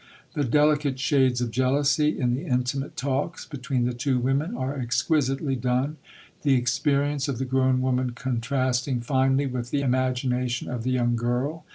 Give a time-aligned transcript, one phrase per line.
[0.33, 5.55] The delicate shades of jealousy in the intimate talks between the two women are exquisitely
[5.55, 5.97] done;
[6.41, 11.65] the experience of the grown woman contrasting finely with the imagination of the young girl.